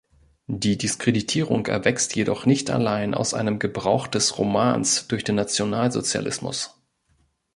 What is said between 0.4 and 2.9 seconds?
Die Diskreditierung erwächst jedoch nicht